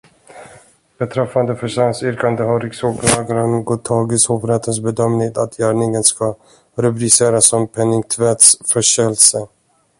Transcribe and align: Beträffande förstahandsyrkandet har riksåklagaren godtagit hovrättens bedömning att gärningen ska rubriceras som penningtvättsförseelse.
Beträffande 0.97 1.55
förstahandsyrkandet 1.55 2.45
har 2.47 2.59
riksåklagaren 2.59 3.63
godtagit 3.65 4.25
hovrättens 4.25 4.79
bedömning 4.79 5.31
att 5.35 5.57
gärningen 5.57 6.03
ska 6.03 6.35
rubriceras 6.75 7.45
som 7.45 7.67
penningtvättsförseelse. 7.67 9.47